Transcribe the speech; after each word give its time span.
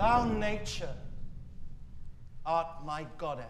Thou 0.00 0.24
nature 0.24 0.94
art 2.46 2.86
my 2.86 3.06
goddess. 3.18 3.44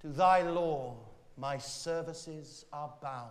To 0.00 0.08
thy 0.08 0.42
law 0.42 0.96
my 1.36 1.58
services 1.58 2.64
are 2.72 2.92
bound. 3.00 3.30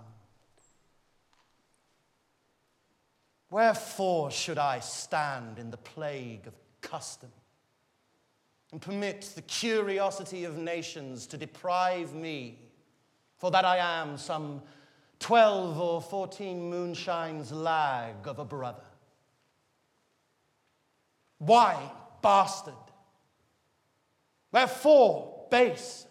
Wherefore 3.50 4.32
should 4.32 4.58
I 4.58 4.80
stand 4.80 5.60
in 5.60 5.70
the 5.70 5.76
plague 5.76 6.48
of 6.48 6.54
custom 6.80 7.32
and 8.72 8.82
permit 8.82 9.34
the 9.36 9.42
curiosity 9.42 10.46
of 10.46 10.58
nations 10.58 11.28
to 11.28 11.38
deprive 11.38 12.14
me, 12.14 12.58
for 13.36 13.52
that 13.52 13.66
I 13.66 14.00
am 14.00 14.18
some 14.18 14.62
twelve 15.20 15.78
or 15.78 16.02
fourteen 16.02 16.72
moonshines 16.72 17.52
lag 17.52 18.16
of 18.26 18.40
a 18.40 18.46
brother? 18.46 18.80
Why, 21.40 21.92
bastard? 22.22 22.74
Wherefore, 24.52 25.48
base? 25.52 26.06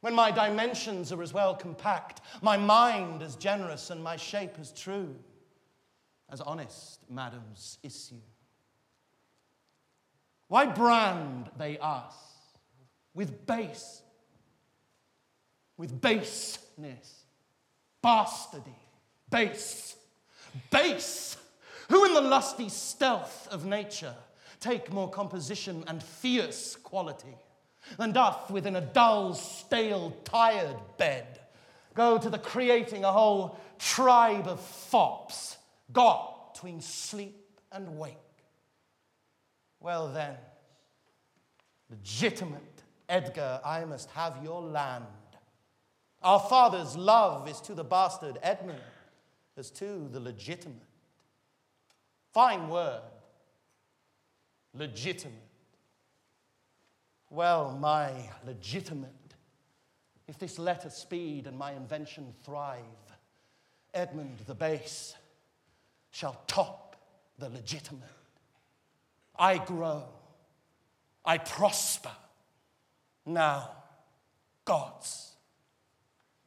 When 0.00 0.14
my 0.14 0.30
dimensions 0.30 1.12
are 1.12 1.22
as 1.22 1.32
well 1.32 1.54
compact, 1.54 2.20
my 2.42 2.56
mind 2.56 3.22
as 3.22 3.36
generous, 3.36 3.90
and 3.90 4.02
my 4.02 4.16
shape 4.16 4.56
as 4.58 4.72
true 4.72 5.14
as 6.30 6.40
honest 6.40 7.00
madam's 7.10 7.78
issue. 7.82 8.20
Why 10.48 10.66
brand 10.66 11.50
they 11.56 11.78
us 11.78 12.14
with 13.14 13.46
base, 13.46 14.02
with 15.76 16.00
baseness, 16.00 17.24
bastardy, 18.02 18.74
base, 19.30 19.96
base? 20.70 21.29
The 22.20 22.28
lusty 22.28 22.68
stealth 22.68 23.48
of 23.50 23.64
nature 23.64 24.14
take 24.60 24.92
more 24.92 25.08
composition 25.08 25.84
and 25.86 26.02
fierce 26.02 26.76
quality 26.76 27.34
than 27.96 28.12
doth 28.12 28.50
within 28.50 28.76
a 28.76 28.82
dull, 28.82 29.32
stale, 29.32 30.10
tired 30.22 30.76
bed 30.98 31.40
go 31.94 32.18
to 32.18 32.28
the 32.28 32.36
creating 32.36 33.04
a 33.04 33.10
whole 33.10 33.58
tribe 33.78 34.46
of 34.46 34.60
fops 34.60 35.56
got 35.94 36.52
between 36.52 36.82
sleep 36.82 37.58
and 37.72 37.96
wake? 37.96 38.16
Well, 39.80 40.12
then, 40.12 40.36
legitimate 41.88 42.82
Edgar, 43.08 43.62
I 43.64 43.86
must 43.86 44.10
have 44.10 44.44
your 44.44 44.60
land. 44.60 45.06
Our 46.22 46.38
father's 46.38 46.98
love 46.98 47.48
is 47.48 47.62
to 47.62 47.74
the 47.74 47.82
bastard 47.82 48.38
Edmund 48.42 48.78
as 49.56 49.70
to 49.70 50.06
the 50.12 50.20
legitimate. 50.20 50.89
Fine 52.32 52.68
word, 52.68 53.02
legitimate. 54.74 55.34
Well, 57.28 57.76
my 57.80 58.12
legitimate, 58.46 59.10
if 60.28 60.38
this 60.38 60.58
letter 60.58 60.90
speed 60.90 61.46
and 61.46 61.58
my 61.58 61.72
invention 61.72 62.32
thrive, 62.44 62.84
Edmund 63.94 64.38
the 64.46 64.54
base 64.54 65.14
shall 66.10 66.40
top 66.46 66.96
the 67.38 67.48
legitimate. 67.48 68.02
I 69.36 69.58
grow, 69.58 70.04
I 71.24 71.38
prosper. 71.38 72.10
Now, 73.26 73.70
gods, 74.64 75.32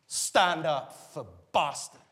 stand 0.07 0.65
up 0.65 1.13
for 1.13 1.25
bastards. 1.51 2.02